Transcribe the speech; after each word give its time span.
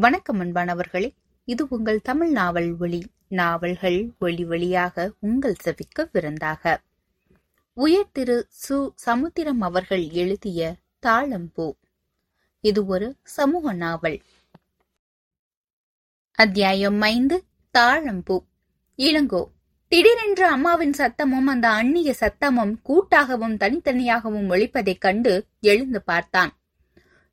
வணக்கம் 0.00 0.40
அன்பானவர்களே. 0.40 1.14
இது 1.44 1.66
உங்கள் 1.68 2.00
தமிழ் 2.00 2.30
நாவல் 2.30 2.76
ஒளி 2.78 3.06
நாவல்கள் 3.28 4.12
ஒளி 4.18 4.44
வழியாக 4.44 5.12
உங்கள் 5.20 5.54
செவிக்க 5.64 6.08
விருந்தாக. 6.12 6.80
உயர் 7.72 8.10
திரு 8.12 8.48
சு. 8.68 8.90
சமுத்திரம் 8.94 9.60
அவர்கள் 9.60 10.10
எழுதிய 10.10 10.76
தாளம்பூ. 11.06 11.72
இது 12.60 12.86
ஒரு 12.86 13.16
சமூக 13.22 13.72
நாவல். 13.72 14.20
அத்தியாயம் 16.34 17.00
ஐந்து 17.00 17.44
தாழம்பூ 17.78 18.44
இளங்கோ. 18.96 19.44
திடீரென்று 19.88 20.46
அம்மாவின் 20.46 20.94
சத்தமும் 20.98 21.46
அந்த 21.46 21.68
அந்நிய 21.68 22.14
சத்தமும் 22.20 22.74
கூட்டாகவும் 22.84 23.56
தனித்தனியாகவும் 23.56 24.48
ஒழிப்பதைக் 24.48 25.00
கண்டு 25.00 25.46
எழுந்து 25.60 26.02
பார்த்தான். 26.02 26.57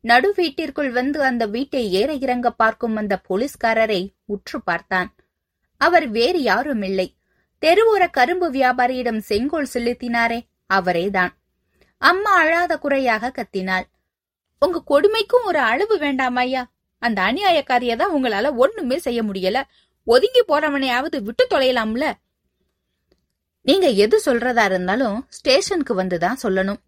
நடு 0.05 0.33
வீட்டிற்குள் 0.33 0.91
வந்து 0.91 1.23
அந்த 1.23 1.45
வீட்டை 1.45 1.91
ஏற 1.91 2.13
இறங்க 2.13 2.51
பார்க்கும் 2.51 2.95
அந்த 2.95 3.21
போலீஸ்காரரை 3.29 4.01
உற்று 4.25 4.61
பார்த்தான். 4.63 5.15
அவர் 5.77 6.07
வேறு 6.07 6.41
யாரும் 6.41 6.81
இல்லை 6.81 7.07
தெருவோர 7.61 8.09
கரும்பு 8.09 8.51
வியாபாரியிடம் 8.51 9.17
செங்கோல் 9.17 9.71
செலுத்தினாரே 9.73 10.39
அவரேதான். 10.73 11.33
அம்மா 11.97 12.33
அழாத 12.35 12.77
குறையாக 12.77 13.31
கத்தினாள். 13.31 13.85
உங்க 14.59 14.83
கொடுமைக்கும் 14.91 15.43
ஒரு 15.43 15.59
அளவு 15.59 15.97
வேண்டாம் 15.97 16.35
ஐயா. 16.35 16.63
அந்த 17.01 17.21
அநியாயக்காரிய 17.21 17.95
தான் 17.95 18.13
உங்களால 18.13 18.55
ஒண்ணுமே 18.55 18.97
செய்ய 18.97 19.23
முடியல. 19.23 19.57
ஒதுங்கி 20.03 20.43
போறவனையாவது 20.47 21.17
விட்டு 21.21 21.47
தொலையலாம்ல? 21.49 22.05
நீங்க 23.61 23.87
எது 23.87 24.21
சொல்றதா 24.25 24.63
இருந்தாலும் 24.65 25.25
ஸ்டேஷனுக்கு 25.29 26.03
வந்துதான் 26.03 26.41
சொல்லணும். 26.43 26.81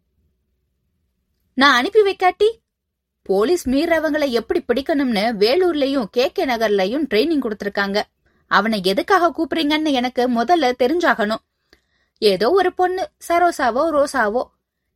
நான் 1.53 1.77
அனுப்பி 1.77 2.01
வைக்காட்டி? 2.01 2.49
போலீஸ் 3.29 3.69
மீறவங்களை 3.69 4.27
எப்படி 4.29 4.59
பிடிக்கணும்னு 4.67 5.23
வேலூர்லயும் 5.43 6.07
கே 6.11 6.31
கே 6.31 6.45
நகர்லயும் 6.45 7.05
ட்ரைனிங் 7.11 7.43
கொடுத்திருக்காங்க. 7.45 8.01
அவனை 8.51 8.81
எதுக்காக 8.83 9.31
கூப்பிடுறீங்கன்னு 9.37 9.91
எனக்கு 9.91 10.23
முதல்ல 10.29 10.67
தெரிஞ்சாகணும். 10.83 11.41
ஏதோ 12.17 12.51
ஒரு 12.51 12.73
பொண்ணு 12.73 13.09
சரோசாவோ 13.27 13.83
ரோசாவோ. 13.95 14.43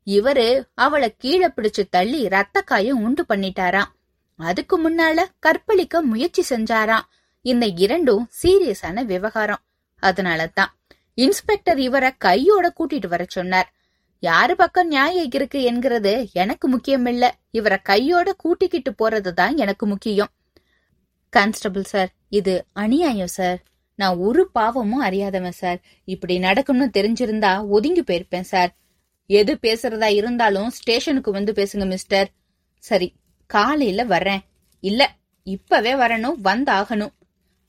இவரு 0.08 0.64
அவளை 0.75 1.09
கீழே 1.17 1.47
பிடிச்சு 1.47 1.83
தள்ளி 1.89 2.28
ரத்தக்காயும் 2.28 3.02
உண்டு 3.08 3.25
பண்ணிட்டாராம். 3.30 3.89
அதுக்கு 4.36 4.75
முன்னால 4.86 5.25
கற்பழிக்க 5.39 6.02
முயற்சி 6.02 6.44
செஞ்சாராம். 6.50 7.06
இந்த 7.41 7.66
இரண்டும் 7.66 8.30
சீரியஸான 8.44 9.03
விவகாரம். 9.03 9.63
அதனால 10.03 10.47
தான் 10.47 10.72
இன்ஸ்பெக்டர் 11.13 11.80
இவரை 11.80 12.11
கையோட 12.17 12.73
கூட்டிட்டு 12.80 13.08
வர 13.08 13.23
சொன்னார். 13.28 13.69
யாரு 14.23 14.55
பக்கம் 14.55 14.88
நியாயம் 14.88 15.30
இருக்கு 15.33 15.59
என்கிறது 15.61 16.30
எனக்கு 16.33 16.67
முக்கியம் 16.67 17.05
இல்ல 17.05 17.25
இவரை 17.52 17.77
கையோட 17.83 18.33
கூட்டிக்கிட்டு 18.33 18.91
போறதுதான் 18.91 19.55
எனக்கு 19.55 19.86
முக்கியம். 19.86 20.31
கான்ஸ்டபிள் 21.33 21.83
சார் 21.83 22.11
இது 22.30 22.66
அநியாயம் 22.73 23.33
சார். 23.38 23.59
நான் 23.95 24.17
ஒரு 24.17 24.50
பாவமும் 24.52 25.02
அறியாதவன் 25.02 25.58
சார். 25.61 25.80
இப்படி 26.03 26.39
நடக்கும்னு 26.39 26.89
தெரிஞ்சிருந்தா 26.97 27.67
ஒதுங்கி 27.67 28.02
போயிருப்பேன் 28.02 28.50
சார். 28.53 28.72
எது 29.30 29.58
பேசுறதா 29.61 30.09
இருந்தாலும் 30.13 30.69
ஸ்டேஷனுக்கு 30.69 31.31
வந்து 31.31 31.52
பேசுங்க 31.52 31.85
மிஸ்டர். 31.85 32.30
சரி 32.83 33.13
காலையில 33.45 34.03
வர்றேன். 34.03 34.41
இல்ல 34.83 35.02
இப்பவே 35.44 35.94
வரணும் 35.94 36.39
வந்தாகணும். 36.44 37.13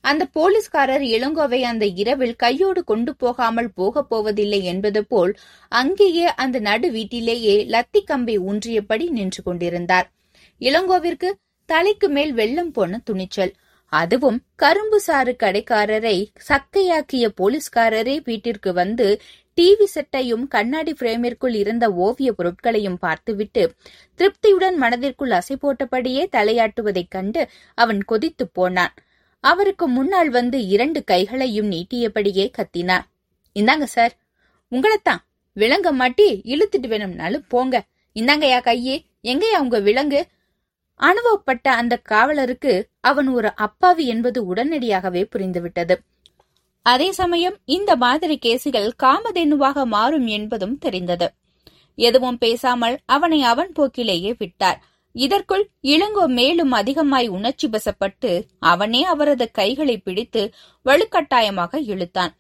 அந்த 0.04 0.22
போலீஸ்காரர் 0.32 1.04
இளங்கோவை 1.14 1.60
அந்த 1.62 1.86
இரவில் 2.02 2.36
கையோடு 2.36 2.84
கொண்டு 2.84 3.12
போகாமல் 3.16 3.70
போகப் 3.74 4.08
போவதில்லை 4.08 4.60
என்பது 4.64 5.02
போல் 5.04 5.32
அங்கேயே 5.72 6.26
அந்த 6.34 6.58
நடு 6.58 6.90
வீட்டிலேயே 6.90 7.56
லத்தி 7.66 8.00
கம்பை 8.04 8.38
ஊன்றியபடி 8.38 9.08
நின்று 9.08 9.42
கொண்டிருந்தார். 9.42 10.08
இளங்கோவிற்கு 10.60 11.30
தலைக்கு 11.68 12.08
மேல் 12.08 12.32
வெள்ளம் 12.32 12.72
போன 12.72 13.00
துணிச்சல். 13.04 13.52
அதுவும் 13.92 14.38
கரும்பு 14.56 14.98
சாறு 15.00 15.32
கடைக்காரரை 15.38 16.16
சக்கையாக்கிய 16.48 17.24
போலீஸ்காரரே 17.40 18.16
வீட்டிற்கு 18.24 18.72
வந்து 18.72 19.20
டிவி 19.58 19.86
செட்டையும் 19.94 20.44
கண்ணாடி 20.48 20.92
பிரேமிற்குள் 21.00 21.54
இருந்த 21.54 21.84
ஓவிய 22.04 22.32
பொருட்களையும் 22.32 22.98
பார்த்துவிட்டு 22.98 23.62
திருப்தியுடன் 24.18 24.76
மனதிற்குள் 24.76 25.30
அசை 25.30 25.56
போட்டபடியே 25.62 26.22
தலையாட்டுவதைக் 26.36 27.10
கண்டு 27.10 27.42
அவன் 27.74 28.00
கொதித்துப் 28.04 28.54
போனான். 28.54 28.94
அவருக்கு 29.42 29.86
முன்னால் 29.88 30.30
வந்து 30.30 30.66
இரண்டு 30.66 31.04
கைகளையும் 31.04 31.70
நீட்டியபடியே 31.70 32.46
கத்தினார். 32.58 33.06
இந்தாங்க 33.54 33.82
சார் 33.82 34.14
உங்களைத்தான். 34.70 35.22
விலங்க 35.56 35.90
மாட்டி 35.90 36.28
இழுத்துட்டு 36.44 36.86
வேணும்னாலும் 36.86 37.44
போங்க. 37.48 37.84
இந்தாங்கயா 38.14 38.60
கையே. 38.60 38.96
எங்கயா 39.22 39.58
உங்க 39.58 39.80
விலங்கு? 39.80 40.26
அனுபவப்பட்ட 41.00 41.66
அந்த 41.70 41.94
காவலருக்கு 41.96 42.72
அவன் 43.00 43.28
ஒரு 43.28 43.50
அப்பாவி 43.56 44.06
என்பது 44.06 44.54
உடனடியாகவே 44.54 45.22
புரிந்துவிட்டது. 45.32 45.94
அதே 46.86 47.12
சமயம் 47.12 47.56
இந்த 47.64 47.96
மாதிரி 47.96 48.38
கேசுகள் 48.42 48.90
காமதேனுவாக 49.02 49.84
மாறும் 49.86 50.26
என்பதும் 50.26 50.78
தெரிந்தது. 50.78 51.28
எதுவும் 51.98 52.38
பேசாமல் 52.38 52.96
அவனை 53.06 53.42
அவன் 53.42 53.72
போக்கிலேயே 53.78 54.34
விட்டார். 54.38 54.80
இதற்குள் 55.12 55.70
இளங்கோ 55.82 56.26
மேலும் 56.26 56.72
அதிகமாய் 56.72 57.28
உணர்ச்சி 57.28 57.68
வசப்பட்டு 57.68 58.42
அவனே 58.58 59.04
அவரது 59.04 59.50
கைகளை 59.50 59.98
பிடித்து 59.98 60.52
வலுக்கட்டாயமாக 60.84 61.76
இழுத்தான். 61.76 62.32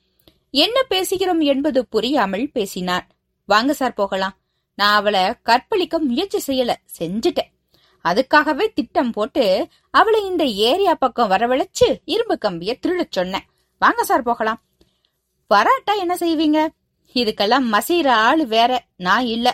என்ன 0.50 0.80
பேசுகிறோம் 0.90 1.42
என்பது 1.42 1.86
புரியாமல் 1.86 2.50
பேசினார் 2.52 3.06
வாங்க 3.44 3.72
சார் 3.72 3.92
போகலாம். 3.92 4.36
நான் 4.74 4.94
அவளை 4.94 5.34
கற்பழிக்க 5.42 5.98
முயற்சி 5.98 6.38
செய்யல 6.46 6.74
செஞ்சுட்டேன். 6.98 7.50
அதுக்காகவே 8.04 8.66
திட்டம் 8.74 9.10
போட்டு 9.10 9.68
அவளை 9.90 10.24
இந்த 10.24 10.44
ஏரியா 10.44 10.94
பக்கம் 10.94 11.30
வரவழைச்சு 11.30 11.88
இரும்பு 12.04 12.38
கம்பிய 12.44 12.78
திருடச் 12.86 13.10
சொன்னேன். 13.10 13.44
வாங்க 13.78 14.04
சார் 14.04 14.22
போகலாம். 14.22 14.62
வராட்டா 15.54 15.98
என்ன 15.98 16.14
செய்வீங்க? 16.14 16.68
இதுக்கெல்லாம் 17.14 17.66
மசீர 17.72 18.08
ஆளு 18.08 18.46
வேற. 18.46 18.84
நான் 18.96 19.26
இல்லை. 19.26 19.52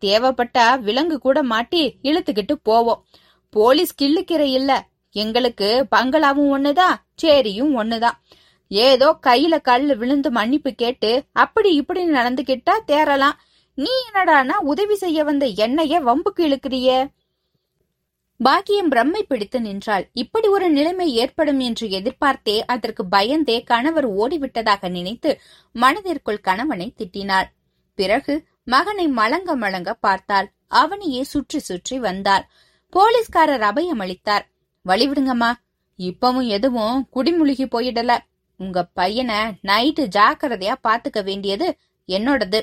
தேவைப்பட்டா 0.00 0.66
விலங்கு 0.80 1.18
கூட 1.18 1.42
மாட்டி 1.42 1.82
இழுத்துக்கிட்டு 2.02 2.54
போவோம். 2.62 3.04
போலீஸ் 3.50 3.92
கிள்ளுக்கிற 4.02 4.40
இல்ல. 4.40 4.70
எங்களுக்கு 5.12 5.86
பங்களாவும் 5.96 6.50
ஒண்ணுதான் 6.56 6.96
சேரியும் 7.22 7.72
ஒண்ணுதான் 7.76 8.16
ஏதோ 8.70 9.18
கையில 9.26 9.60
கல்லு 9.60 9.96
விழுந்து 9.96 10.30
மன்னிப்பு 10.30 10.70
கேட்டு 10.72 11.10
அப்படி 11.32 11.74
இப்படி 11.74 12.10
நடந்துகிட்டா 12.10 12.74
தேறலாம். 12.86 13.38
நீ 13.74 13.90
என்னடானா 14.08 14.56
உதவி 14.62 14.94
செய்ய 14.94 15.24
வந்த 15.24 15.46
என்னைய 15.46 16.00
வம்புக்கு 16.00 16.40
இழுக்கிறிய? 16.40 16.88
பாக்கியம் 18.40 18.90
பிரம்மை 18.92 19.22
பிடித்து 19.28 19.60
நின்றாள். 19.60 20.04
இப்படி 20.12 20.48
ஒரு 20.48 20.70
நிலைமை 20.70 21.06
ஏற்படும் 21.14 21.60
என்று 21.60 21.86
எதிர்பார்த்தே 21.88 22.56
அதற்கு 22.66 23.06
பயந்தே 23.06 23.62
கணவர் 23.62 24.08
ஓடிவிட்டதாக 24.10 24.90
நினைத்து 24.90 25.40
மனதிற்குள் 25.72 26.40
கணவனை 26.40 26.94
திட்டினாள். 26.96 27.48
பிறகு 27.98 28.34
மகனை 28.68 29.08
மலங்க 29.08 29.56
மலங்க 29.56 29.92
பார்த்தாள். 30.00 30.52
அவனையே 30.68 31.22
சுற்றி 31.22 31.58
சுற்றி 31.58 31.98
வந்தாள். 31.98 32.48
போலீஸ்காரர் 32.90 33.60
அபயம் 33.60 33.98
அளித்தார். 33.98 34.48
வழிவிடுங்கம்மா. 34.88 35.52
இப்பவும் 35.98 36.46
எதுவும் 36.46 37.08
குடிமுழுகி 37.14 37.64
போயிடல. 37.72 38.18
உங்க 38.56 38.84
பையனை 38.84 39.36
நைட்டு 39.62 40.06
ஜாக்கிரதையா 40.16 40.74
பாத்துக்க 40.88 41.24
வேண்டியது 41.24 41.78
என்னோடது. 42.08 42.60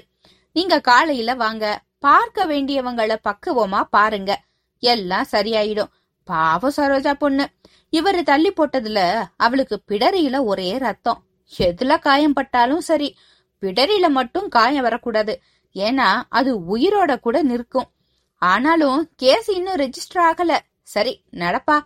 நீங்க 0.54 0.82
காலையில 0.82 1.34
வாங்க. 1.34 1.82
பார்க்க 2.00 2.46
வேண்டியவங்கள 2.46 3.16
பக்குவமா 3.24 3.82
பாருங்க. 3.82 4.44
எல்லாம் 4.80 5.28
சரியாயிடும். 5.32 5.92
பாவம் 6.24 6.74
சரோஜா 6.78 7.14
பொண்ணு. 7.14 7.50
இவரு 7.92 8.24
தள்ளி 8.24 8.54
போட்டதுல 8.54 9.24
அவளுக்கு 9.38 9.82
பிடரியில 9.88 10.44
ஒரே 10.44 10.78
ரத்தம். 10.78 11.24
எதுல 11.58 12.00
காயம் 12.00 12.34
பட்டாலும் 12.34 12.82
சரி. 12.82 13.18
பிடரியில 13.62 14.10
மட்டும் 14.10 14.48
காயம் 14.50 14.82
வரக்கூடாது. 14.82 15.42
ஏன்னா 15.76 16.24
அது 16.30 16.78
உயிரோட 16.78 17.20
கூட 17.20 17.44
நிற்கும். 17.44 17.90
ஆனாலும் 18.42 19.10
கேஸ் 19.16 19.50
இன்னும் 19.50 19.76
ரெஜிஸ்டர் 19.76 20.24
ஆகல. 20.30 20.58
சரி 20.84 21.24
நடப்பா. 21.32 21.78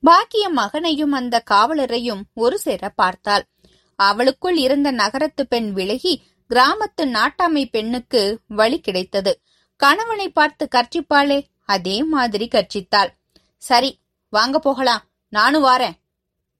பாக்கிய 0.00 0.48
மகனையும் 0.48 1.12
அந்த 1.12 1.42
காவலரையும் 1.50 2.22
ஒரு 2.34 2.58
சேர 2.58 2.88
பார்த்தாள். 2.88 3.44
அவளுக்குள் 3.96 4.56
இருந்த 4.56 4.90
நகரத்து 4.90 5.46
பெண் 5.46 5.72
விலகி 5.72 6.22
கிராமத்து 6.50 7.02
நாட்டாமை 7.02 7.64
பெண்ணுக்கு 7.70 8.40
வழி 8.46 8.80
கிடைத்தது. 8.80 9.40
கணவனை 9.76 10.28
பார்த்து 10.28 10.68
கர்ச்சிப்பாளே 10.74 11.46
அதே 11.64 12.02
மாதிரி 12.02 12.48
கர்ச்சித்தாள் 12.50 13.10
சரி 13.58 13.98
வாங்க 14.28 14.58
போகலாம். 14.58 15.02
நானும் 15.28 15.64
வாரேன். 15.64 15.96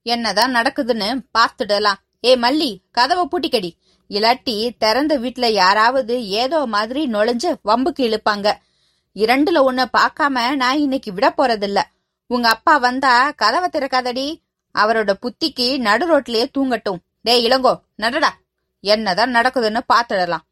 என்னதான் 0.03 0.55
நடக்குதுன்னு 0.55 1.09
பார்த்துடலாம். 1.37 1.99
ஏ 2.23 2.35
மல்லி 2.35 2.77
கதவை 2.91 3.25
பூட்டிக்கடி. 3.25 3.71
இல்லாட்டி 4.09 4.55
திறந்த 4.77 5.13
வீட்ல 5.17 5.47
யாராவது 5.47 6.15
ஏதோ 6.27 6.59
மாதிரி 6.65 7.01
நுழைஞ்சு 7.11 7.49
வம்புக்கு 7.63 8.01
இழுப்பாங்க 8.09 8.47
இரண்டுல 9.15 9.59
ஒண்ணு 9.67 9.85
பார்க்காம 9.97 10.55
நான் 10.55 10.79
இன்னைக்கு 10.79 11.13
விட 11.13 11.27
போறதில்ல. 11.29 11.79
உங்க 12.29 12.47
அப்பா 12.49 12.77
வந்தா 12.77 13.13
கதவை 13.31 13.67
திறக்காதடி. 13.71 14.25
அவரோட 14.75 15.11
புத்திக்கு 15.23 15.67
நடு 15.77 16.05
ரோட்லயே 16.09 16.45
தூங்கட்டும். 16.57 16.99
டே 17.21 17.33
இளங்கோ 17.47 17.73
நடடா. 17.97 18.31
என்னதான் 18.83 19.35
நடக்குதுன்னு 19.35 19.81
பாத்துடலாம் 19.93 20.45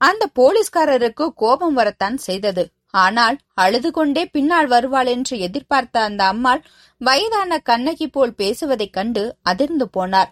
அந்த 0.00 0.24
போலீஸ்காரருக்கு 0.34 1.24
கோபம் 1.34 1.74
வரத்தான் 1.74 2.16
செய்தது. 2.16 2.64
ஆனால் 2.90 3.36
அழுது 3.54 3.90
கொண்டே 3.90 4.22
பின்னால் 4.26 4.66
வருவாள் 4.66 5.06
என்று 5.06 5.34
எதிர்பார்த்த 5.38 6.00
அந்த 6.00 6.22
அம்மாள் 6.24 6.62
வயதான 7.00 7.58
கண்ணகி 7.58 8.06
போல் 8.08 8.34
பேசுவதைக் 8.34 8.92
கண்டு 8.92 9.24
அதிர்ந்து 9.42 9.86
போனார். 9.96 10.30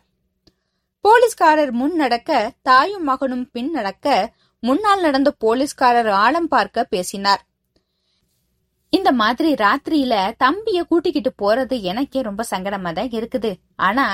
போலீஸ்காரர் 1.07 1.71
முன் 1.73 1.95
நடக்க 1.95 2.31
தாயும் 2.63 3.05
மகனும் 3.05 3.51
பின் 3.51 3.69
நடக்க 3.71 4.07
முன்னால் 4.63 5.01
நடந்த 5.01 5.31
போலீஸ்காரர் 5.45 6.09
ஆழம் 6.23 6.49
பார்க்க 6.49 6.85
பேசினார். 6.85 7.43
இந்த 8.93 9.13
மாதிரி 9.13 9.55
ராத்திரியில 9.55 10.15
தம்பிய 10.45 10.81
கூட்டிக்கிட்டு 10.83 11.33
போறது 11.43 11.77
எனக்கே 11.81 12.23
ரொம்ப 12.23 12.45
சங்கடமா 12.51 12.93
தான் 12.93 13.15
இருக்குது. 13.19 13.53
ஆனா 13.77 14.07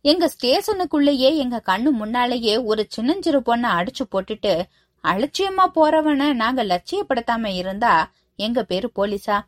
எங்க 0.00 0.30
ஸ்டேஷனுக்குள்ளேயே 0.34 1.30
எங்க 1.36 1.62
கண்ணு 1.70 1.92
முன்னாலேயே 2.00 2.56
ஒரு 2.70 2.84
சின்னஞ்சிறு 2.88 3.40
பொண்ணை 3.40 3.70
அடிச்சு 3.78 4.06
போட்டுட்டு 4.10 4.54
அலட்சியமா 5.04 5.66
போறவன 5.78 6.32
நாங்க 6.42 6.64
லட்சியப்படுத்தாம 6.64 7.54
இருந்தா 7.60 7.94
எங்க 8.36 8.64
பேரு 8.64 8.90
போலீஸா? 9.00 9.38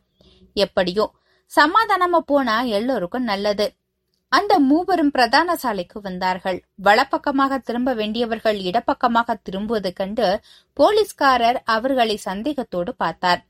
எப்படியும் 0.53 1.13
சமாதானமா 1.51 2.21
போனா 2.31 2.61
எல்லோருக்கும் 2.61 3.23
நல்லது. 3.23 3.67
அந்த 4.33 4.53
மூவரும் 4.59 5.11
பிரதான 5.11 5.55
சாலைக்கு 5.55 5.97
வந்தார்கள். 6.01 6.59
வலப்பக்கமாக 6.83 7.57
திரும்ப 7.57 7.93
வேண்டியவர்கள் 7.93 8.59
இடப்பக்கமாக 8.59 9.35
திரும்புவது 9.43 9.93
கண்டு 9.93 10.27
போலீஸ்காரர் 10.73 11.59
அவர்களை 11.65 12.15
சந்தேகத்தோடு 12.25 12.93
பார்த்தார். 12.95 13.41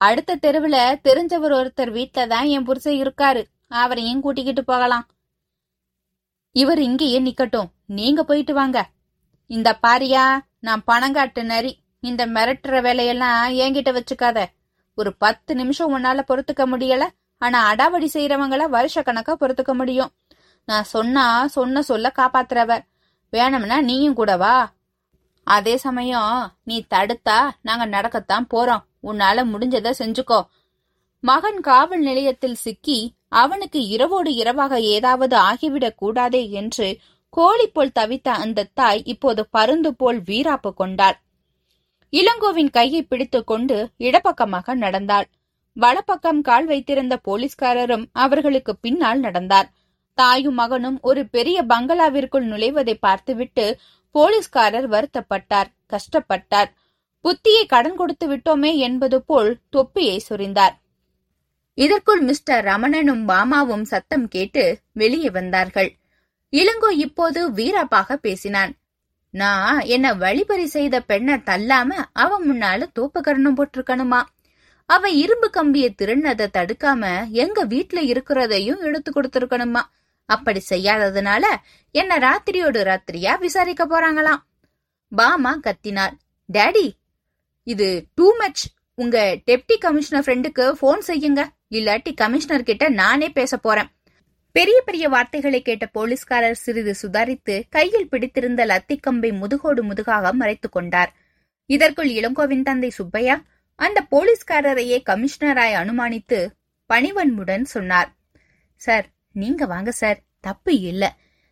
அடுத்த 0.00 0.36
தெருவுல 0.36 0.76
தெரிஞ்சவர் 1.08 1.54
ஒருத்தர் 1.60 1.90
வீட்ல 1.90 2.26
தான் 2.26 2.46
என் 2.46 2.64
புருஷன் 2.64 3.00
இருக்காரு. 3.02 3.42
அவரையும் 3.82 4.20
கூட்டிக்கிட்டு 4.20 4.64
போகலாம்? 4.64 5.06
இவர் 6.56 6.78
இங்கேயே 6.78 7.20
நிக்கட்டும். 7.20 7.70
நீங்க 7.98 8.20
போயிட்டு 8.24 8.54
வாங்க. 8.54 8.78
இந்த 9.50 9.78
பாரியா 9.82 10.24
நான் 10.58 10.82
பணங்காட்டு 10.86 11.42
நரி. 11.42 11.72
இந்த 12.00 12.22
மிரட்டுற 12.26 12.76
வேலையெல்லாம் 12.82 13.42
என்கிட்ட 13.62 13.90
வச்சுக்காத. 13.98 14.38
ஒரு 14.98 15.10
பத்து 15.16 15.52
நிமிஷம் 15.54 15.92
உன்னால 15.96 16.20
பொறுத்துக்க 16.28 16.64
முடியல. 16.72 17.04
ஆனா 17.40 17.58
அடாவடி 17.72 18.08
செய்யறவங்கள 18.14 18.68
வருஷ 18.68 19.02
கணக்கா 19.02 19.36
பொறுத்துக்க 19.36 19.72
முடியும். 19.72 20.10
நான் 20.66 20.84
சொன்னா 20.84 21.46
சொன்ன 21.46 21.82
சொல்ல 21.82 22.12
காப்பாத்துறவ 22.16 22.80
வேணும்னா 23.30 23.80
நீயும் 23.80 24.14
கூட 24.14 24.36
வா. 24.36 24.72
அதே 25.44 25.76
சமயம் 25.76 26.52
நீ 26.64 26.84
தடுத்தா 26.90 27.50
நாங்க 27.62 27.86
நடக்கத்தான் 27.86 28.46
போறோம். 28.54 28.84
உன்னால 29.02 29.44
முடிஞ்சதை 29.52 29.92
செஞ்சுக்கோ. 29.98 30.40
மகன் 31.20 31.60
காவல் 31.60 32.00
நிலையத்தில் 32.00 32.54
சிக்கி 32.54 33.14
அவனுக்கு 33.28 33.86
இரவோடு 33.86 34.34
இரவாக 34.34 34.80
ஏதாவது 34.80 35.36
ஆகிவிடக் 35.36 35.96
கூடாதே 35.96 36.50
என்று 36.50 36.98
கோழி 37.30 37.66
போல் 37.66 37.96
தவித்த 37.98 38.28
அந்த 38.28 38.68
தாய் 38.74 39.02
இப்போது 39.04 39.48
பருந்து 39.50 39.94
போல் 39.94 40.20
வீராப்பு 40.20 40.74
கொண்டாள். 40.74 41.18
இளங்கோவின் 42.12 42.70
கையை 42.70 43.02
பிடித்துக் 43.02 43.46
கொண்டு 43.46 43.88
இடப்பக்கமாக 43.98 44.74
நடந்தாள். 44.74 45.28
வலப்பக்கம் 45.76 46.40
கால் 46.40 46.66
வைத்திருந்த 46.66 47.14
போலீஸ்காரரும் 47.28 48.04
அவர்களுக்கு 48.12 48.72
பின்னால் 48.76 49.20
நடந்தார். 49.20 49.68
தாயும் 50.18 50.54
மகனும் 50.54 50.98
ஒரு 51.00 51.22
பெரிய 51.26 51.58
பங்களாவிற்குள் 51.62 52.46
நுழைவதை 52.46 52.94
பார்த்துவிட்டு 53.00 53.66
போலீஸ்காரர் 54.14 54.88
வருத்தப்பட்டார் 54.88 55.70
கஷ்டப்பட்டார். 55.92 56.70
புத்தியை 57.24 57.64
கடன் 57.66 57.96
கொடுத்து 57.96 58.26
விட்டோமே 58.28 58.72
என்பது 58.76 59.22
போல் 59.22 59.50
தொப்பியை 59.70 60.16
சொரிந்தார். 60.28 60.74
இதற்குள் 61.78 62.20
மிஸ்டர் 62.20 62.64
ரமணனும் 62.64 63.22
பாமாவும் 63.28 63.82
சத்தம் 63.82 64.26
கேட்டு 64.28 64.64
வெளியே 64.92 65.30
வந்தார்கள். 65.30 65.90
இளங்கோ 66.52 66.90
இப்போது 66.96 67.40
வீராப்பாக 67.52 68.16
பேசினான். 68.16 68.72
நான் 69.34 69.80
என்ன 69.86 70.06
வழிபறி 70.14 70.66
செய்த 70.66 70.96
பெண்ணை 71.00 71.34
தள்ளாம 71.34 71.90
அவன் 72.12 72.44
முன்னால 72.48 72.86
தோப்புக்கரணம் 72.98 73.56
போட்டிருக்கணுமா? 73.58 74.20
அவன் 74.90 75.14
இரும்பு 75.14 75.48
கம்பிய 75.50 75.86
திருநதை 76.02 76.46
தடுக்காம 76.52 77.30
எங்க 77.30 77.66
வீட்டுல 77.66 78.00
இருக்கிறதையும் 78.12 78.80
எடுத்து 78.80 79.10
கொடுத்துருக்கணுமா? 79.10 79.82
அப்படி 80.28 80.60
செய்யாததுனால 80.70 81.44
என்ன 81.90 82.18
ராத்திரியோடு 82.18 82.80
ராத்திரியா 82.80 83.38
விசாரிக்க 83.38 83.86
போறாங்களாம். 83.86 84.42
பாமா 85.12 85.52
கத்தினார் 85.56 86.14
டேடி 86.52 86.86
இது 87.62 88.06
டூ 88.14 88.36
மச். 88.36 88.62
உங்க 88.94 89.38
டெப்டி 89.46 89.76
கமிஷனர் 89.78 90.24
ஃப்ரெண்டுக்கு 90.26 90.72
போன் 90.72 91.02
செய்யுங்க. 91.06 91.40
இல்லாட்டி 91.70 92.14
கமிஷனர் 92.14 92.62
கிட்ட 92.62 92.88
நானே 92.88 93.28
பேச 93.28 93.56
போறேன். 93.56 93.90
பெரிய 94.52 94.82
பெரிய 94.84 95.08
வார்த்தைகளை 95.08 95.62
கேட்ட 95.62 95.86
போலீஸ்காரர் 95.86 96.62
சிறிது 96.64 96.94
சுதாரித்து 97.02 97.62
கையில் 97.70 98.08
பிடித்திருந்த 98.08 98.66
லத்திக்கம்பை 98.66 99.32
முதுகோடு 99.32 99.82
முதுகாக 99.82 100.32
மறைத்துக் 100.32 100.72
கொண்டார். 100.72 101.12
இதற்குள் 101.66 102.08
இளங்கோவின் 102.08 102.62
தந்தை 102.62 102.90
சுப்பையா 102.90 103.36
அந்த 103.80 104.06
போலீஸ்காரரையே 104.10 104.96
கமிஷனராய் 105.10 105.76
அனுமானித்து 105.80 106.38
பணிவன்புடன் 106.90 107.64
சொன்னார். 107.64 108.10
சார் 108.76 109.06
நீங்க 109.32 109.66
வாங்க 109.66 109.90
சார். 109.92 110.18
தப்பு 110.40 110.80
இல்ல. 110.80 111.04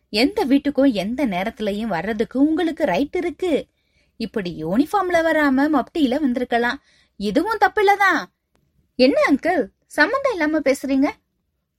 எந்த 0.09 0.45
வீட்டுக்கும் 0.45 0.91
எந்த 0.91 1.27
நேரத்திலையும் 1.27 1.93
வர்றதுக்கு 1.95 2.39
உங்களுக்கு 2.39 2.85
ரைட் 2.85 3.15
இருக்கு. 3.15 3.67
இப்படி 4.17 4.65
யூனிஃபார்ம்ல 4.65 5.19
வராம 5.19 5.67
மப்டியில 5.73 6.19
வந்திருக்கலாம். 6.19 6.79
இதுவும் 7.15 7.57
தப்பு 7.57 7.81
இல்லதான் 7.83 8.23
என்ன 8.95 9.17
அங்கிள் 9.31 9.67
சம்மந்தம் 9.85 10.31
இல்லாம 10.31 10.59
பேசுறீங்க? 10.59 11.07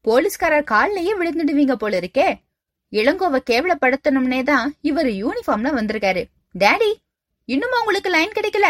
போலீஸ்காரர் 0.01 0.71
கால்லயே 0.71 1.13
விழுந்துடுவீங்க 1.21 1.75
போல 1.75 1.99
இருக்கே. 1.99 2.29
இளங்கோவை 2.93 3.41
கேவலப்படுத்தணும்னே 3.51 4.43
தான் 4.43 4.75
இவர் 4.81 5.07
யூனிஃபார்ம்ல 5.07 5.71
வந்திருக்காரு. 5.79 6.25
டேடி 6.59 6.93
இன்னுமா 7.45 7.79
உங்களுக்கு 7.79 8.11
லைன் 8.11 8.33
கிடைக்கல? 8.33 8.69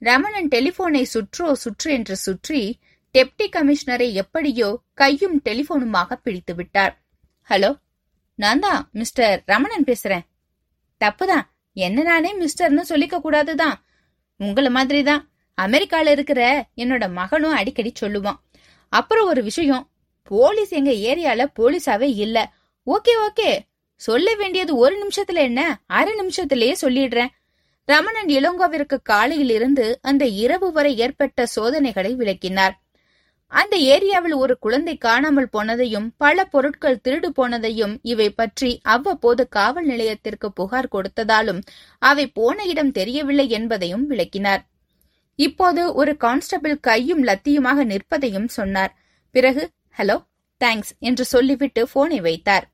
ரமணன் 0.00 0.48
டெலிபோனை 0.48 1.04
சுற்றோ 1.14 1.52
சுற்று 1.52 1.92
என்று 1.92 2.16
சுற்றி 2.16 2.78
டெப்டி 3.14 3.46
கமிஷனரை 3.52 4.12
எப்படியோ 4.12 4.80
கையும் 4.94 5.40
டெலிபோனுமாக 5.44 6.12
பிடித்து 6.12 6.54
விட்டார். 6.54 7.02
ஹலோ 7.48 7.78
நான் 8.34 8.58
தான் 8.58 8.88
மிஸ்டர் 8.92 9.42
ரமணன் 9.46 9.84
பேசுறேன். 9.84 10.26
தப்புதான். 11.04 11.42
என்ன 11.72 12.02
நானே 12.02 12.34
மிஸ்டர்னு 12.38 12.82
சொல்லிக்க 12.88 13.20
கூடாதுதான். 13.24 13.74
உங்களை 14.36 14.70
மாதிரி 14.70 15.02
தான் 15.02 15.30
அமெரிக்கால 15.60 16.10
இருக்கிற 16.10 16.68
என்னோட 16.76 17.12
மகனும் 17.12 17.52
அடிக்கடி 17.52 17.92
சொல்லுவான். 18.00 18.40
அப்புறம் 18.88 19.26
ஒரு 19.26 19.42
விஷயம் 19.42 19.90
போலீஸ் 20.22 20.70
எங்க 20.70 20.90
ஏரியால 20.90 21.46
போலீஸாவே 21.58 22.08
இல்ல. 22.16 22.52
Okay 22.86 23.12
okay. 23.28 23.58
சொல்ல 23.96 24.34
வேண்டியது 24.34 24.76
ஒரு 24.76 24.94
நிமிஷத்துல 25.04 25.34
என்ன? 25.34 25.80
அரை 25.86 26.12
நிமிஷத்திலேயே 26.14 26.74
சொல்லிடுறேன். 26.80 27.38
ரமணன் 27.90 28.30
இளங்கோவிற்கு 28.36 28.96
காலையிலிருந்து 29.02 29.84
அந்த 30.00 30.24
இரவு 30.44 30.68
வரை 30.72 30.92
ஏற்பட்ட 31.04 31.46
சோதனைகளை 31.56 32.12
விளக்கினார். 32.20 32.74
அந்த 33.52 33.74
ஏரியாவில் 33.92 34.34
ஒரு 34.42 34.54
குழந்தை 34.64 34.94
காணாமல் 34.96 35.48
போனதையும் 35.54 36.08
பல 36.16 36.44
பொருட்கள் 36.44 37.00
திருடு 37.04 37.28
போனதையும் 37.38 37.94
இவை 38.12 38.28
பற்றி 38.30 38.70
அவ்வப்போது 38.94 39.42
காவல் 39.56 39.86
நிலையத்திற்கு 39.86 40.48
புகார் 40.58 40.92
கொடுத்ததாலும் 40.92 41.60
அவை 42.02 42.26
போன 42.38 42.66
இடம் 42.72 42.92
தெரியவில்லை 42.98 43.46
என்பதையும் 43.58 44.04
விளக்கினார். 44.10 44.62
இப்போது 45.38 45.82
ஒரு 46.00 46.12
கான்ஸ்டபிள் 46.16 46.76
கையும் 46.88 47.22
லத்தியுமாக 47.24 47.84
நிற்பதையும் 47.92 48.50
சொன்னார். 48.58 48.92
பிறகு 49.34 49.64
ஹலோ 49.98 50.16
தேங்க்ஸ் 50.60 50.92
என்று 51.08 51.24
சொல்லிவிட்டு 51.24 51.82
போனை 51.94 52.20
வைத்தார். 52.20 52.66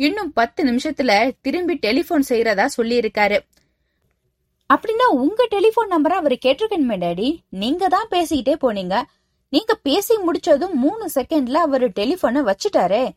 இன்னும் 0.00 0.32
பத்து 0.32 0.60
நிமிஷத்துல 0.70 1.12
திரும்பி 1.46 1.76
டெலிபோன் 1.84 2.28
செய்யறதா 2.28 2.66
சொல்லியிருக்காரு. 2.78 3.38
அப்படின்னா 4.74 5.06
உங்க 5.10 5.46
டெலிபோன் 5.48 5.90
நம்பரை 5.90 6.16
அவர் 6.20 6.32
கேட்டிருக்கணுமே 6.32 6.96
டேடி. 7.04 7.38
நீங்க 7.48 7.88
தான் 7.88 8.08
பேசிக்கிட்டே 8.10 8.54
போனீங்க. 8.64 9.02
நீங்க 9.48 9.74
பேசி 9.74 10.14
முடிச்சதும் 10.16 10.72
மூணு 10.72 11.10
செகண்ட்ல 11.14 11.52
அவர் 11.52 11.88
டெலிபோனை 11.88 12.50
வச்சுட்டாரே. 12.50 13.10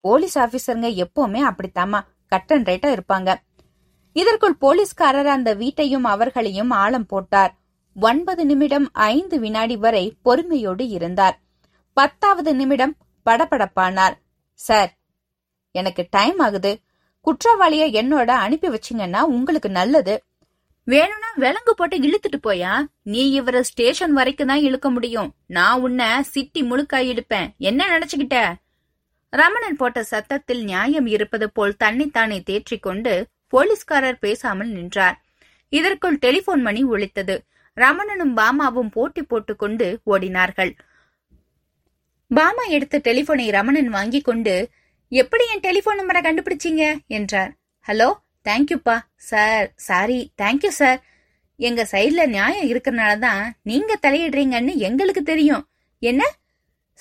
போலீஸ் 0.00 0.38
ஆபீசருங்க 0.38 1.04
எப்பவுமே 1.04 1.50
அப்படித்தாமா 1.50 2.00
கட் 2.26 2.52
அண்ட் 2.52 2.68
ரைட்டா 2.68 2.96
இருப்பாங்க. 2.96 3.34
இதற்குள் 4.12 4.54
போலீஸ்காரர் 4.54 5.26
அந்த 5.26 5.54
வீட்டையும் 5.54 6.04
அவர்களையும் 6.04 6.70
ஆழம் 6.70 7.06
போட்டார். 7.06 7.54
ஒன்பது 7.96 8.46
நிமிடம் 8.46 8.90
ஐந்து 8.92 9.40
வினாடி 9.40 9.76
வரை 9.76 10.16
பொறுமையோடு 10.22 10.88
இருந்தார். 10.88 11.40
பத்தாவது 11.92 12.54
நிமிடம் 12.54 12.96
படபடப்பானார். 13.30 14.12
சார் 14.54 14.92
எனக்கு 15.70 16.06
டைம் 16.10 16.38
ஆகுது. 16.38 16.78
குற்றவாளிய 17.26 17.84
என்னோட 18.02 18.30
அனுப்பி 18.30 18.68
வச்சீங்கன்னா 18.68 19.20
உங்களுக்கு 19.20 19.70
நல்லது. 19.70 20.24
வேணும்னா 20.88 21.28
விலங்கு 21.34 21.72
போட்டு 21.74 21.96
இழுத்துட்டு 21.98 22.38
போயா? 22.46 22.72
நீ 23.02 23.40
இவர 23.40 23.60
ஸ்டேஷன் 23.60 24.12
வரைக்கும் 24.12 24.46
தான் 24.46 24.60
இழுக்க 24.60 24.90
முடியும். 24.90 25.34
நான் 25.46 25.80
உன்னை 25.80 26.22
சிட்டி 26.22 26.62
முழுக்க 26.62 27.02
இழுப்பேன் 27.02 27.48
என்ன 27.56 27.86
நினைச்சுக்கிட்ட? 27.92 28.38
ரமணன் 29.32 29.76
போட்ட 29.76 30.02
சத்தத்தில் 30.02 30.62
நியாயம் 30.64 31.06
இருப்பது 31.06 31.50
போல் 31.50 31.76
தன்னைத்தானே 31.76 32.40
தேற்றிக் 32.40 32.82
கொண்டு 32.82 33.12
போலீஸ்காரர் 33.48 34.18
பேசாமல் 34.18 34.68
நின்றார். 34.68 35.16
இதற்குள் 35.68 36.18
டெலிபோன் 36.18 36.62
மணி 36.62 36.84
ஒழித்தது 36.84 37.36
ரமணனும் 37.76 38.34
பாமாவும் 38.36 38.90
போட்டி 38.90 39.22
போட்டுக்கொண்டு 39.22 39.86
ஓடினார்கள். 40.06 40.72
பாமா 42.30 42.64
எடுத்த 42.76 43.00
டெலிபோனை 43.04 43.50
ரமணன் 43.50 43.88
வாங்கிக் 43.88 44.24
கொண்டு 44.24 44.70
எப்படி 45.08 45.44
என் 45.48 45.60
டெலிபோன் 45.60 45.98
நம்பரை 46.00 46.20
கண்டுபிடிச்சீங்க? 46.26 46.84
என்றார். 47.06 47.52
ஹலோ 47.88 48.10
தேங்க்யூப்பா 48.48 48.98
சார். 49.16 49.72
Sorry 49.76 50.32
thank you 50.42 50.68
sir. 50.68 51.00
எங்க 51.56 51.86
சைட்ல 51.90 52.26
நியாயம் 52.26 52.68
இருக்கிறனால 52.68 53.18
தான் 53.18 53.56
நீங்க 53.62 53.98
தலையிடுறீங்கன்னு 54.06 54.76
எங்களுக்கு 54.76 55.22
தெரியும். 55.22 55.68
என்ன? 55.98 56.22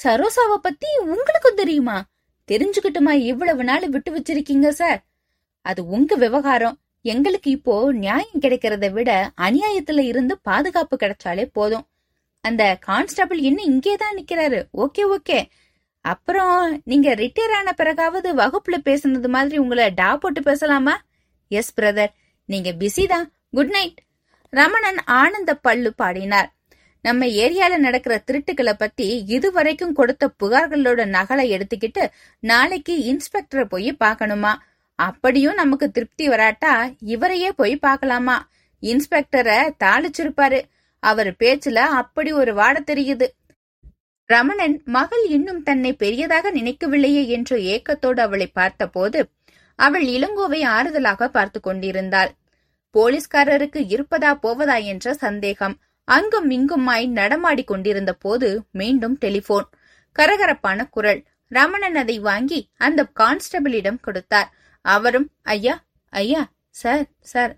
சரோசாவை 0.04 0.58
பத்தி 0.62 0.88
உங்களுக்கும் 1.00 1.56
தெரியுமா? 1.56 2.04
தெரிஞ்சுக்கிட்டுமா 2.52 3.12
இவ்வளவு 3.12 3.64
நாள் 3.64 3.90
விட்டு 3.90 4.12
வச்சிருக்கீங்க 4.18 4.70
சார்? 4.70 5.06
அது 5.62 5.88
உங்க 5.88 6.16
விவகாரம். 6.16 6.78
எங்களுக்கு 7.02 7.52
இப்போ 7.52 7.92
நியாயம் 7.92 8.42
கிடைக்கிறத 8.42 8.92
விட 8.92 9.32
அநியாயத்துல 9.38 10.00
இருந்து 10.00 10.40
பாதுகாப்பு 10.42 10.98
கிடைச்சாலே 11.00 11.46
போதும். 11.54 11.86
அந்த 12.42 12.78
கான்ஸ்டபிள் 12.80 13.40
இன்னும் 13.40 13.66
இங்கே 13.66 13.96
தான் 13.96 14.18
நிக்கிறாரு. 14.18 14.60
Okay 14.78 15.16
okay. 15.18 15.40
அப்புறம் 16.02 16.82
நீங்க 16.84 17.16
ரிட்டையர் 17.16 17.56
ஆன 17.58 17.74
பிறகாவது 17.74 18.36
வகுப்புல 18.36 18.78
பேசுனது 18.86 19.28
மாதிரி 19.28 19.58
உங்களை 19.58 19.92
டா 19.92 20.18
போட்டு 20.18 20.42
பேசலாமா? 20.42 21.02
எஸ் 21.58 21.74
பிரதர் 21.80 22.14
நீங்க 22.50 22.70
பிஸி 22.80 23.04
தான். 23.08 23.28
குட் 23.52 23.70
நைட் 23.70 24.00
ரமணன் 24.54 25.00
ஆனந்த 25.20 25.52
பல்லு 25.66 25.92
பாடினார். 25.94 26.50
நம்ம 27.06 27.28
ஏரியால 27.44 27.78
நடக்கிற 27.78 28.16
திருட்டுக்களை 28.28 28.74
பத்தி 28.74 29.08
இதுவரைக்கும் 29.28 29.94
கொடுத்த 29.94 30.30
புகார்களோட 30.40 31.02
நகலை 31.16 31.46
எடுத்துக்கிட்டு 31.56 32.04
நாளைக்கு 32.44 32.94
இன்ஸ்பெக்டரை 33.12 33.66
போய் 33.66 33.90
பார்க்கணுமா? 34.04 34.54
அப்படியும் 35.00 35.60
நமக்கு 35.62 35.88
திருப்தி 35.92 36.26
வராட்டா 36.30 36.74
இவரையே 37.14 37.50
போய் 37.52 37.76
பார்க்கலாமா? 37.78 38.38
இன்ஸ்பெக்டரை 38.82 39.60
தாளிச்சிருப்பாரு. 39.84 40.60
அவர் 41.04 41.30
பேச்சுல 41.40 41.80
அப்படி 42.02 42.32
ஒரு 42.42 42.52
வாட 42.54 42.78
தெரியுது. 42.92 43.28
ரமணன் 44.30 44.76
மகள் 44.86 45.24
இன்னும் 45.28 45.64
தன்னை 45.64 45.92
பெரியதாக 45.94 46.52
நினைக்கவில்லையே 46.52 47.24
என்ற 47.28 47.58
ஏக்கத்தோடு 47.72 48.22
அவளை 48.22 48.48
பார்த்தபோது 48.60 49.20
அவள் 49.86 50.06
இளங்கோவை 50.16 50.62
ஆறுதலாக 50.76 51.28
பார்த்து 51.28 51.60
கொண்டிருந்தாள். 51.60 52.32
போலீஸ்காரருக்கு 52.96 53.80
இருப்பதா 53.94 54.32
போவதா 54.44 54.78
என்ற 54.92 55.14
சந்தேகம். 55.24 55.76
அங்கும் 56.08 56.50
இங்குமாய் 56.50 57.06
நடமாடி 57.20 57.64
கொண்டிருந்த 57.64 58.12
போது 58.24 58.50
மீண்டும் 58.72 59.16
டெலிபோன். 59.18 59.68
கரகரப்பான 60.16 60.80
குரல். 60.90 61.22
ரமணன் 61.52 61.98
அதை 62.02 62.18
வாங்கி 62.20 62.60
அந்த 62.78 63.02
கான்ஸ்டபிளிடம் 63.20 64.00
கொடுத்தார். 64.02 64.50
அவரும் 64.86 65.28
ஐயா 65.56 65.76
ஐயா 66.14 66.44
சார் 66.82 67.06
சார். 67.32 67.54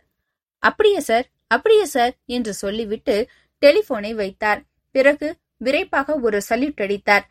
அப்படியே 0.64 1.00
சார் 1.10 1.26
அப்படியே 1.48 1.86
சார் 1.96 2.14
என்று 2.36 2.54
சொல்லிவிட்டு 2.54 3.16
டெலிபோனை 3.62 4.12
வைத்தார். 4.22 4.62
பிறகு 4.96 5.28
விரைப்பாக 5.66 6.16
ஒரு 6.26 6.40
சல்யூட் 6.50 6.82
அடித்தார். 6.86 7.26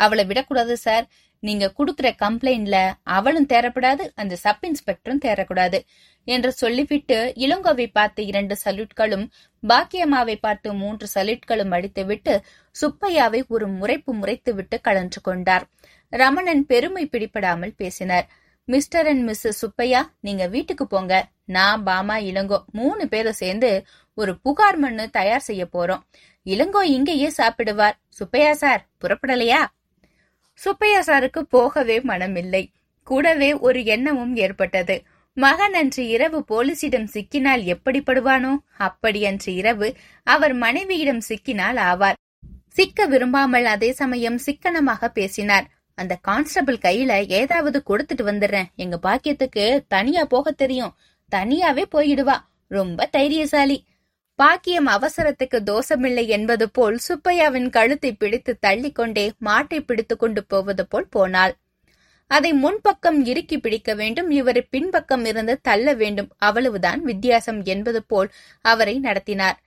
அவளை 0.00 0.24
விடக்கூடாது 0.24 0.74
சார். 0.86 1.06
நீங்க 1.42 1.66
குடுக்கிற 1.78 2.08
கம்ப்ளைண்ட்ல 2.22 2.78
அவளும் 3.02 3.46
தேரப்படாது 3.46 4.04
அந்த 4.14 4.36
சப் 4.36 4.64
இன்ஸ்பெக்டரும் 4.68 5.22
தேரக்கூடாது 5.24 5.78
என்று 6.24 6.52
சொல்லிவிட்டு 6.52 7.32
இளங்கோவை 7.36 7.86
பார்த்து 7.92 8.26
இரண்டு 8.26 8.56
சல்யூட்களும் 8.64 9.24
பாக்கியம்மாவை 9.62 10.36
பார்த்து 10.40 10.72
மூன்று 10.72 11.06
சல்யூட்களும் 11.14 11.72
அடித்துவிட்டு 11.76 12.34
சுப்பையாவை 12.76 13.40
ஒரு 13.46 13.68
முறைப்பு 13.68 14.12
முறைத்துவிட்டு 14.20 14.78
கலன்று 14.80 15.20
கொண்டார். 15.20 15.64
ரமணன் 16.12 16.66
பெருமை 16.66 17.08
பிடிபடாமல் 17.12 17.74
பேசினார். 17.76 18.28
மிஸ்டர் 18.68 19.06
அண்ட் 19.06 19.24
மிஸ்ஸஸ் 19.28 19.60
சுப்பையா 19.62 20.00
நீங்க 20.20 20.46
வீட்டுக்கு 20.46 20.86
போங்க. 20.86 21.14
நான் 21.44 21.82
பாமா 21.82 22.16
இளங்கோ 22.16 22.58
மூணு 22.72 23.08
பேரும் 23.08 23.40
சேர்ந்து 23.42 23.70
ஒரு 24.14 24.32
புகார் 24.38 24.78
மண்ணு 24.78 25.10
தயார் 25.10 25.40
செய்ய 25.40 25.64
போறோம். 25.72 26.02
இளங்கோ 26.46 26.82
இங்கேயே 26.96 27.28
சாப்பிடுவார். 27.36 27.96
சுப்பையா 28.08 28.52
சார் 28.52 28.82
புறப்படலையா? 29.00 29.60
சுப்பையா 30.62 31.00
சாருக்கு 31.00 31.38
போகவே 31.38 31.98
மனமில்லை. 31.98 32.72
கூடவே 33.02 33.52
ஒரு 33.52 33.84
எண்ணமும் 33.84 34.36
ஏற்பட்டது. 34.36 35.02
மகன் 35.34 35.74
அன்று 35.74 36.06
இரவு 36.06 36.44
போலீசிடம் 36.48 37.06
சிக்கினால் 37.12 37.62
எப்படிப்படுவானோ? 37.74 38.56
அப்படி 38.78 39.26
அன்று 39.26 39.54
இரவு 39.54 39.94
அவர் 40.24 40.52
மனைவியிடம் 40.52 41.22
சிக்கினால் 41.28 41.78
ஆவார். 41.90 42.12
சிக்க 42.68 43.06
விரும்பாமல் 43.06 43.64
அதே 43.64 43.92
சமயம் 43.92 44.38
சிக்கனமாக 44.38 45.08
பேசினார். 45.08 45.66
அந்த 45.94 46.18
கான்ஸ்டபிள் 46.22 46.76
கையில 46.76 47.28
ஏதாவது 47.28 47.82
கொடுத்துட்டு 47.86 48.22
வந்துடுறேன். 48.22 48.68
எங்க 48.74 48.98
பாக்கியத்துக்கு 49.02 49.80
தனியா 49.88 50.24
போக 50.24 50.50
தெரியும். 50.50 50.94
தனியாவே 51.36 51.84
போயிடுவா. 51.94 52.36
ரொம்ப 52.66 53.06
தைரியசாலி. 53.06 53.84
பாக்கியம் 54.40 54.86
அவசரத்துக்கு 54.86 55.58
தோஷமில்லை 55.70 56.24
என்பது 56.26 56.66
போல் 56.70 56.98
சுப்பையாவின் 57.06 57.68
கழுத்தை 57.70 58.10
பிடித்து 58.12 58.52
தள்ளிக்கொண்டே 58.66 59.24
மாட்டை 59.44 59.78
பிடித்து 59.80 60.14
கொண்டு 60.16 60.42
போவது 60.44 60.84
போல் 60.86 61.08
போனாள். 61.10 61.54
அதை 62.30 62.50
முன்பக்கம் 62.64 63.18
இறுக்கி 63.24 63.56
பிடிக்க 63.58 63.94
வேண்டும் 63.94 64.28
இவரை 64.30 64.62
பின்பக்கம் 64.70 65.24
இருந்து 65.24 65.54
தள்ள 65.60 65.94
வேண்டும் 65.94 66.30
அவ்வளவுதான் 66.38 67.00
வித்தியாசம் 67.02 67.60
என்பது 67.64 68.00
போல் 68.02 68.28
அவரை 68.64 68.94
நடத்தினார். 68.98 69.58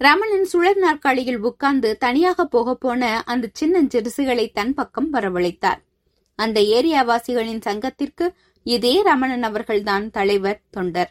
ரமணன் 0.00 0.46
சுழற் 0.52 0.80
நாற்காலியில் 0.84 1.40
உட்கார்ந்து 1.48 1.90
தனியாக 1.98 2.44
போக 2.44 2.74
போன 2.74 3.10
அந்த 3.24 3.50
சின்னஞ்சிறுசுகளை 3.60 4.46
தன் 4.52 4.74
பக்கம் 4.74 5.10
வரவழைத்தார். 5.12 5.80
அந்த 6.38 6.58
ஏரியாவாசிகளின் 6.76 7.64
சங்கத்திற்கு 7.68 8.28
இதே 8.66 8.94
ரமணன் 9.02 9.42
அவர்கள்தான் 9.42 10.06
தலைவர் 10.10 10.62
தொண்டர். 10.70 11.10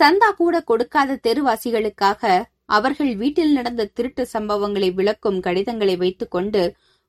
சந்தா 0.00 0.28
கூட 0.40 0.56
கொடுக்காத 0.70 1.18
தெருவாசிகளுக்காக 1.26 2.22
அவர்கள் 2.76 3.12
வீட்டில் 3.22 3.52
நடந்த 3.52 3.90
திருட்டு 3.96 4.22
சம்பவங்களை 4.32 4.88
விளக்கும் 4.94 5.40
கடிதங்களை 5.46 5.94
வைத்துக்கொண்டு 5.96 6.62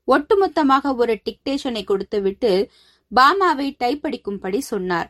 ஒட்டுமொத்தமாக 0.07 0.93
ஒரு 0.95 1.13
டிக்டேஷனை 1.25 1.81
கொடுத்துவிட்டு 1.83 2.51
பாமாவை 3.11 3.67
டைப் 3.77 4.05
அடிக்கும்படி 4.07 4.59
சொன்னார். 4.71 5.09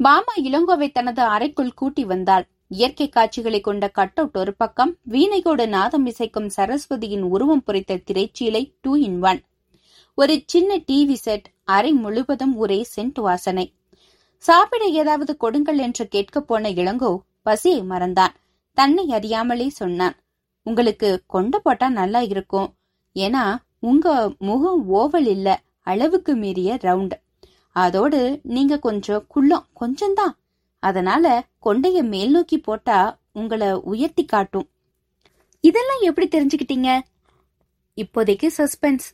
பாமா 0.00 0.34
இளங்கோவை 0.48 0.88
தனது 0.92 1.22
அறைக்குள் 1.34 1.78
கூட்டி 1.80 2.04
வந்தாள். 2.12 2.44
இயற்கை 2.78 3.06
காட்சிகளை 3.08 3.60
கொண்ட 3.60 3.84
கட் 3.98 4.18
அவுட் 4.20 4.36
ஒரு 4.42 4.52
பக்கம் 4.54 4.92
வீணையோடு 5.14 5.64
நாதம் 5.76 6.06
இசைக்கும் 6.12 6.48
சரஸ்வதியின் 6.56 7.24
உருவம் 7.34 7.64
பொறித்த 7.66 8.00
திரைச்சீலை 8.08 8.62
டூ 8.80 8.92
இன் 9.06 9.18
ஒன் 9.30 9.40
ஒரு 10.18 10.34
சின்ன 10.52 10.70
டிவி 10.88 11.16
செட் 11.26 11.46
அறை 11.76 11.92
முழுவதும் 12.04 12.54
ஒரே 12.62 12.80
சென்ட் 12.94 13.20
வாசனை. 13.20 13.66
சாப்பிட 14.42 14.84
ஏதாவது 14.84 15.36
கொடுங்கள் 15.36 15.78
என்று 15.78 16.08
கேட்கப் 16.08 16.46
போன 16.46 16.70
இளங்கோ 16.70 17.18
பசியை 17.42 17.80
மறந்தான். 17.80 18.34
தன்னை 18.74 19.12
அறியாமலே 19.12 19.68
சொன்னான். 19.68 20.14
உங்களுக்கு 20.62 21.22
கொண்ட 21.26 21.58
போட்டா 21.58 21.88
நல்லா 21.88 22.20
இருக்கும். 22.20 22.74
ஏன்னா 23.14 23.56
உங்க 23.78 24.34
முகம் 24.38 24.94
ஓவல் 24.94 25.26
இல்ல 25.26 25.62
அளவுக்கு 25.80 26.36
மீறிய 26.36 26.74
ரவுண்ட். 26.74 27.12
அதோடு 27.72 28.40
நீங்க 28.42 28.78
கொஞ்சம் 28.78 29.24
குள்ளம் 29.28 29.66
கொஞ்சம்தான். 29.80 30.34
அதனால 30.78 31.46
கொண்டைய 31.64 32.02
மேல் 32.02 32.30
நோக்கி 32.30 32.58
போட்டா 32.58 33.18
உங்களை 33.32 33.72
உயர்த்தி 33.72 34.24
காட்டும். 34.24 34.68
இதெல்லாம் 35.60 36.00
எப்படி 36.00 36.28
தெரிஞ்சுக்கிட்டீங்க? 36.28 37.00
இப்போதைக்கு 37.96 38.50
சஸ்பென்ஸ் 38.56 39.06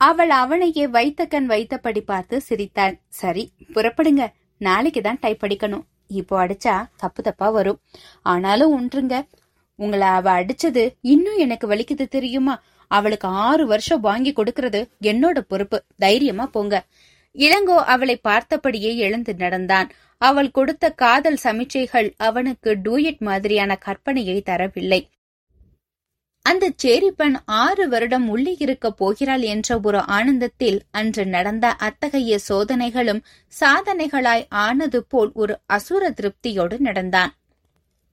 அவள் 0.00 0.30
அவனையே 0.30 0.86
வைத்த 0.86 1.26
கண் 1.26 1.50
வைத்தபடி 1.50 2.00
பார்த்து 2.00 2.40
சிரித்தாள். 2.40 3.00
சரி 3.08 3.52
புறப்படுங்க. 3.74 4.28
நாளைக்கு 4.58 5.00
தான் 5.00 5.18
டைப் 5.20 5.42
அடிக்கணும். 5.42 5.84
இப்போ 6.06 6.46
அடிச்சா 6.46 6.74
தப்பு 6.96 7.22
தப்பா 7.22 7.48
வரும். 7.50 7.80
ஆனாலும் 8.22 8.72
ஒன்றுங்க. 8.76 9.26
உங்களை 9.74 10.08
அவ 10.08 10.30
அடிச்சது 10.40 10.94
இன்னும் 11.00 11.36
எனக்கு 11.36 11.66
வலிக்குது 11.68 12.08
தெரியுமா? 12.08 12.62
அவளுக்கு 12.88 13.28
ஆறு 13.28 13.66
வருஷம் 13.66 14.00
வாங்கி 14.00 14.32
கொடுக்கறது 14.32 14.80
என்னோட 15.02 15.38
பொறுப்பு. 15.38 15.84
தைரியமா 15.96 16.46
போங்க. 16.46 16.84
இளங்கோ 17.34 17.76
அவளை 17.94 18.20
பார்த்தபடியே 18.28 18.96
எழுந்து 18.96 19.34
நடந்தான். 19.34 19.90
அவள் 20.18 20.50
கொடுத்த 20.50 20.90
காதல் 20.90 21.38
சமிச்சைகள் 21.42 22.12
அவனுக்கு 22.16 22.70
டூயட் 22.84 23.18
மாதிரியான 23.18 23.78
கற்பனையை 23.84 24.38
தரவில்லை. 24.42 25.00
அந்த 26.48 26.64
சேரிப்பெண் 26.82 27.36
ஆறு 27.44 27.84
வருடம் 27.88 28.26
உள்ளே 28.28 28.52
இருக்க 28.58 28.86
போகிறாள் 28.90 29.44
என்ற 29.52 29.78
ஒரு 29.82 30.00
ஆனந்தத்தில் 30.16 30.78
அன்று 30.90 31.26
நடந்த 31.26 31.66
அத்தகைய 31.86 32.38
சோதனைகளும் 32.48 33.20
சாதனைகளாய் 33.60 34.44
ஆனது 34.48 34.98
போல் 35.04 35.30
ஒரு 35.34 35.54
அசுர 35.66 36.10
திருப்தியோடு 36.10 36.76
நடந்தான். 36.78 37.32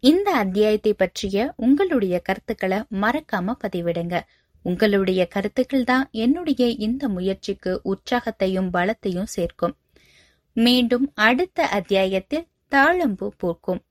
இந்த 0.04 0.32
அத்தியாயத்தை 0.32 0.94
பற்றிய 0.94 1.54
உங்களுடைய 1.58 2.16
கருத்துக்களை 2.20 2.80
மறக்காம 3.02 3.56
பதிவிடுங்க. 3.64 4.16
உங்களுடைய 4.66 5.22
கருத்துக்கள் 5.28 5.84
தான் 5.84 6.08
என்னுடைய 6.12 6.64
இந்த 6.88 7.08
முயற்சிக்கு 7.08 7.72
உற்சாகத்தையும் 7.86 8.70
பலத்தையும் 8.74 9.32
சேர்க்கும். 9.36 9.76
மீண்டும் 10.58 11.06
அடுத்த 11.28 11.68
அத்தியாயத்தில் 11.68 12.48
தாழம்பு 12.72 13.28
பூக்கும். 13.38 13.82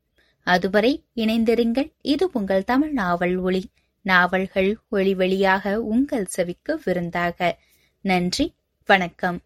அதுவரை 0.47 0.93
இணைந்திருங்கள். 1.17 1.91
இது 2.03 2.25
உங்கள் 2.33 2.65
தமிழ் 2.65 2.93
நாவல் 2.93 3.37
ஒளி. 3.37 3.63
நாவல்கள் 4.03 4.79
ஒளி 4.89 5.15
வழியாக 5.15 5.81
உங்கள் 5.81 6.25
செவிக்கு 6.25 6.81
விருந்தாக. 6.85 7.59
நன்றி 8.01 8.55
வணக்கம். 8.87 9.41